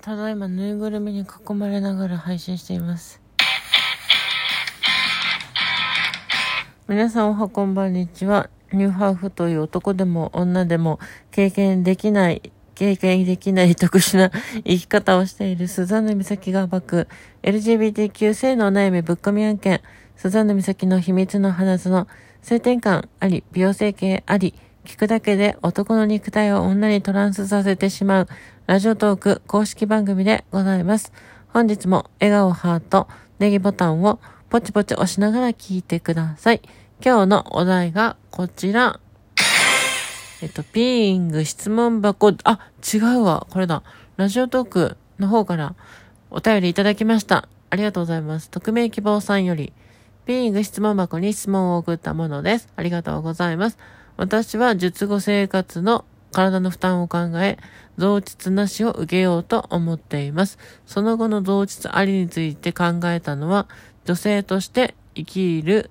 [0.00, 3.20] ただいまぬいぐるみに囲まれながら配信しています。
[6.88, 8.48] 皆さんおはこんばんにちは。
[8.72, 11.00] ニューハーフという男でも女でも
[11.30, 14.30] 経験できない、経験できない特殊な
[14.64, 17.06] 生き方をしているスザンヌ美咲が暴く
[17.42, 19.82] LGBTQ 性のお悩みぶっ込み案件、
[20.16, 22.06] スザンヌ美咲の秘密の花園、
[22.40, 24.54] 性転換あり、美容整形あり、
[24.84, 28.28] 聞くだけで男の肉体を女にトランスさせてしまう
[28.66, 31.12] ラジオトーク公式番組でございます。
[31.48, 33.08] 本日も笑顔ハート、
[33.38, 34.20] ネギボタンを
[34.50, 36.60] ポチポチ押しながら聞いてください。
[37.04, 39.00] 今日のお題がこちら。
[40.42, 42.60] えっと、ピーイング質問箱、あ、
[42.92, 43.46] 違うわ。
[43.48, 43.82] これだ。
[44.18, 45.74] ラジオトークの方から
[46.30, 47.48] お便りいただきました。
[47.70, 48.50] ありがとうございます。
[48.50, 49.72] 匿名希望さんより、
[50.26, 52.68] ピーイング質問箱に質問を送ったものです。
[52.76, 53.78] ありがとうございます。
[54.16, 56.04] 私は術後生活の
[56.34, 57.58] 体の負担を考え、
[57.96, 60.58] 増膣なしを受けようと思っています。
[60.86, 63.68] その後の増膣ありについて考えたのは、
[64.04, 65.90] 女性として生きる、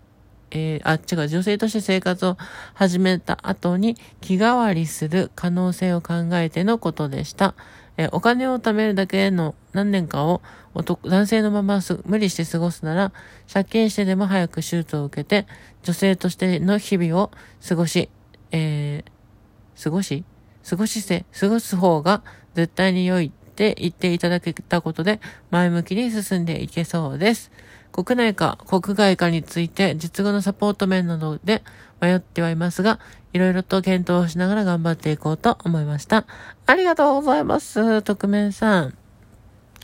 [0.51, 2.37] えー、あ、違う、女性として生活を
[2.73, 7.55] 始めた後に気代わりする可能性を考えてのことでした。
[7.97, 10.41] えー、お金を貯めるだけの何年かを
[10.73, 13.11] 男性のまま無理して過ごすなら、
[13.51, 15.47] 借金してでも早く手術を受けて、
[15.83, 17.31] 女性としての日々を
[17.67, 18.09] 過ごし、
[18.51, 20.23] えー、過ごし
[20.67, 22.23] 過ごしせ、過ごす方が
[22.55, 23.31] 絶対に良い。
[23.53, 27.51] って言っていただけたことで、前向きに進んでいけそうです。
[27.91, 31.61] 国内か国外かについて実後のサポート面などで
[32.01, 32.99] 迷ってはいますが、
[33.31, 36.25] いろいろと検討しながら頑張っていこうと思いました。
[36.65, 38.01] ありがとうございます。
[38.01, 38.97] 特命さん。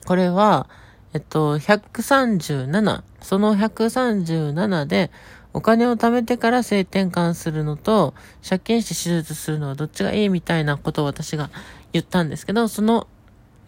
[0.05, 0.67] これは、
[1.13, 3.03] えっと、137。
[3.21, 5.11] その137で、
[5.53, 8.13] お金を貯めてから性転換するのと、
[8.47, 11.49] 借金して手術するのはどっちがいいみたいなことを私が
[11.91, 13.07] 言ったんですけど、その、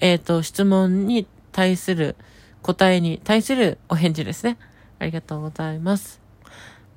[0.01, 2.15] えっ、ー、と、質問に対する
[2.63, 4.57] 答えに対するお返事ですね。
[4.99, 6.19] ありがとうございます。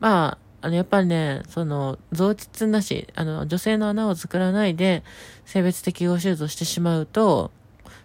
[0.00, 5.02] まあ、あの、やっぱりね、その、増膣なし、あの、女性の穴を作らないで、
[5.44, 7.50] 性別適合手術をしてしまうと、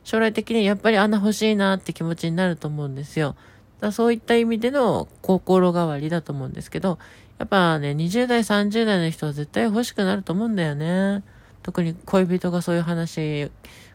[0.03, 3.35] 将来的にやっぱり穴欲しいなって気持ちになると思うんですよ。
[3.79, 6.99] だそういった意味での心変わりだと思うんですけど、
[7.37, 11.23] やっぱね、20代、30代の人は絶対欲しくなると思うんだよね。
[11.63, 13.49] 特に恋人がそういう話、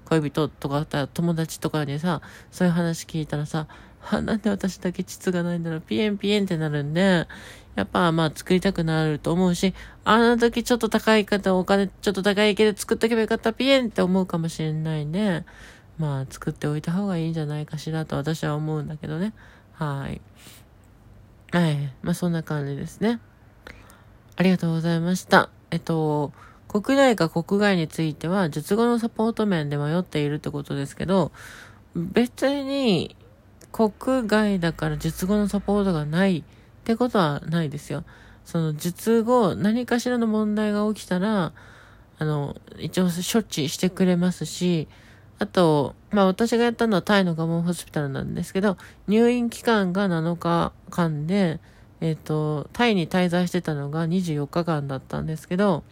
[0.06, 2.20] 恋人とかあったら友達とかにさ、
[2.50, 3.66] そういう話聞いたらさ、
[4.10, 7.26] あ、なんで私だけ膣がないんだろう、ピエンピエンってなるんで、
[7.74, 15.44] やっぱまあ作りたくなると思うし、あの時ちょっと高い方、お金ちょっと高いけど作っとけばよかった、ピエンって思うかもしれないんで、
[15.98, 19.32] まあ作っておいた方がいいんじゃないかしらと私は思うんだけどね。
[19.72, 20.20] はい。
[21.54, 21.92] はい。
[22.02, 23.20] まあ、そんな感じですね。
[24.34, 25.50] ありがとうございました。
[25.70, 26.32] えっと、
[26.82, 31.30] 国内か国外については、術後のサポート面で迷っているってことですけど、
[31.94, 33.14] 別に、
[33.70, 36.42] 国外だから術後のサポートがないっ
[36.82, 38.02] てことはないですよ。
[38.44, 41.52] その術後、何かしらの問題が起きたら、
[42.18, 44.88] あの、一応処置してくれますし、
[45.38, 51.60] あと、まあ私がやったのはタイのガモンホスピタルなんですけど、入院期間が7日間で、
[52.00, 55.84] えっ、ー、と、タイに滞在してたのが24日間だったんですけど、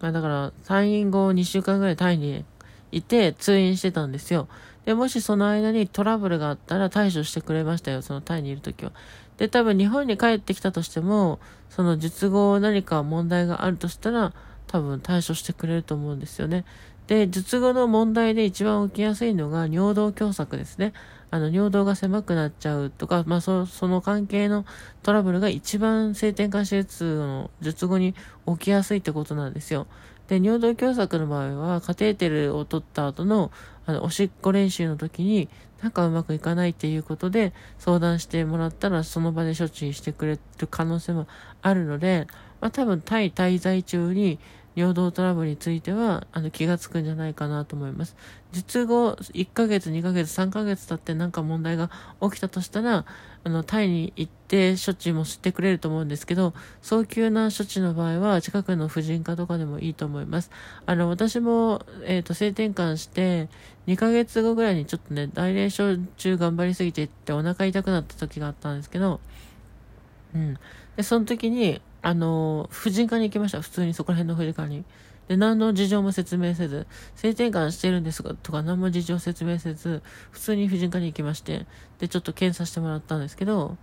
[0.00, 2.44] だから退院後2週間ぐらいタイに
[2.92, 4.48] いて通院してたんですよ。
[4.84, 8.92] で、もしその間にトラブルがあったら対処してくれましたよ、そのタイにいる時は。
[9.38, 11.40] で、多分日本に帰ってきたとしても、
[11.70, 14.32] その術後何か問題があるとしたら、
[14.66, 16.64] 多分対処してくれると思うんですよね。
[17.06, 20.92] で、術後の問題で一番起きやすいのが尿道狭窄ですね。
[21.30, 24.64] あの、尿道が狭くなっちゃうとか、まあ、そその関係の
[25.02, 28.14] トラブルが一番性転換手術の術後に
[28.46, 29.86] 起きやすいってことなんですよ。
[30.28, 33.50] で、尿道狭窄の場合は、カテーテルを取った後の、
[33.84, 35.48] あの、おしっこ練習の時に、
[35.82, 41.26] なんかうまくいかないっていうことで、相談してもらったら、その場で処置してくれる可能性も
[41.60, 42.26] あるので、
[42.62, 44.38] まあ、多分、タイ滞在中に、
[44.74, 48.16] 尿道トラブルについては、あの、気がつくんじゃないかなと思います。
[48.52, 51.90] 術後、1ヶ月、2ヶ月、3ヶ月経ってなんか問題が
[52.20, 53.04] 起きたとしたら、
[53.44, 60.50] あの、タイに行って処置もしてくれると思うんですけど、早急な処置の場合は、近くの婦人科とかでもいいと思います。
[60.86, 63.48] あの、私も、えっ、ー、と、性転換して、
[63.86, 69.20] 2ヶ月後ぐらいにちょっとね、大霊症中頑張りすぎてってお腹痛くなった時があったんですけど、
[70.34, 70.58] うん。
[70.96, 73.62] で、その時に、あの、婦人科に行きました。
[73.62, 74.84] 普通にそこら辺の婦人科に。
[75.26, 76.86] で、何の事情も説明せず、
[77.16, 81.66] 性転換してるんですが、とか何も事情説明せず、普通に婦人科に行きまして、
[81.98, 83.78] で、ちょっと検査してもらったんですけど、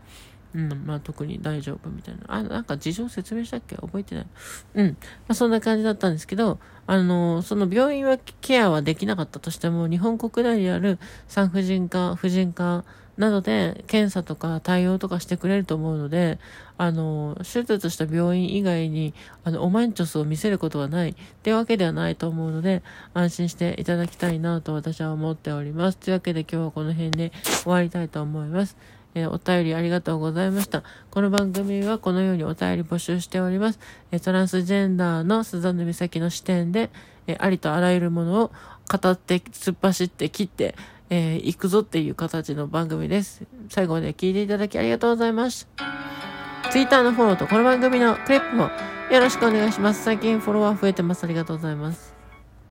[0.54, 2.22] うん、まあ特に大丈夫みたいな。
[2.28, 3.76] あ、なんか事情説明したっけ？
[3.78, 4.28] 覚えてない。
[4.76, 4.88] うん。
[4.90, 4.96] ま
[5.30, 12.84] あそんな感じだったんですけど、あの、その病院はケアはできなかったとしても、日本国内にある産婦人科、婦人科
[13.18, 16.40] などで検査とか対応とかしてくれると思うので、
[16.78, 19.14] あの、手術した病院以外に、
[19.44, 22.84] あの、オマンチョスを見せることはないってわけではないと思うので、
[23.14, 25.98] 安心していただきたいなと私は思っております。
[25.98, 27.32] というわけで今日はこの辺で
[27.64, 28.76] 終わりたいと思います。
[29.16, 30.84] えー、お便りありがとうございました。
[31.10, 33.80] この番組はこのようにお便り募集しております。
[34.12, 36.90] えー、トランスジェンダーのスザンヌ美咲の視点で、
[37.28, 38.52] えー、ありとあらゆるものを
[38.92, 40.76] 語って、突っ走って切って、
[41.10, 43.44] えー、行くぞっていう形の番組です。
[43.70, 46.70] 最後まで聞いていただきありがとうございました。
[46.72, 48.70] Twitter のフォローとこの番組のクリップも
[49.12, 50.04] よろしくお願いします。
[50.04, 51.24] 最近フォロワー増えてます。
[51.26, 52.11] ありがとうございます。